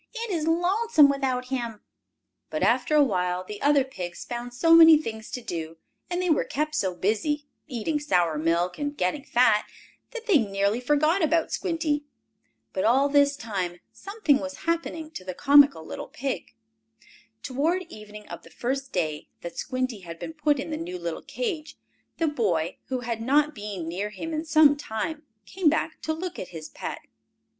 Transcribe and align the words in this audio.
"It 0.15 0.31
is 0.31 0.47
lonesome 0.47 1.09
without 1.09 1.49
him." 1.49 1.79
But, 2.49 2.63
after 2.63 2.95
a 2.95 3.03
while, 3.03 3.43
the 3.43 3.61
other 3.61 3.83
pigs 3.83 4.25
found 4.25 4.51
so 4.51 4.73
many 4.73 4.97
things 4.97 5.29
to 5.29 5.41
do, 5.41 5.77
and 6.09 6.19
they 6.19 6.29
were 6.31 6.43
kept 6.43 6.73
so 6.73 6.95
busy, 6.95 7.45
eating 7.67 7.99
sour 7.99 8.39
milk, 8.39 8.79
and 8.79 8.97
getting 8.97 9.23
fat, 9.23 9.65
that 10.09 10.25
they 10.25 10.39
nearly 10.39 10.79
forgot 10.81 11.21
about 11.23 11.51
Squinty. 11.51 12.03
But, 12.73 12.83
all 12.83 13.09
this 13.09 13.35
time, 13.35 13.79
something 13.93 14.39
was 14.39 14.65
happening 14.65 15.11
to 15.11 15.23
the 15.23 15.35
comical 15.35 15.85
little 15.85 16.07
pig. 16.07 16.55
Toward 17.43 17.83
evening 17.83 18.27
of 18.27 18.41
the 18.41 18.49
first 18.49 18.91
day 18.91 19.29
that 19.41 19.55
Squinty 19.59 19.99
had 19.99 20.17
been 20.17 20.33
put 20.33 20.59
in 20.59 20.71
the 20.71 20.77
new 20.77 20.97
little 20.97 21.21
cage, 21.21 21.77
the 22.17 22.27
boy, 22.27 22.79
who 22.87 23.01
had 23.01 23.21
not 23.21 23.53
been 23.53 23.87
near 23.87 24.09
him 24.09 24.33
in 24.33 24.45
some 24.45 24.75
time, 24.75 25.27
came 25.45 25.69
back 25.69 26.01
to 26.01 26.11
look 26.11 26.39
at 26.39 26.47
his 26.47 26.69
pet. 26.69 27.01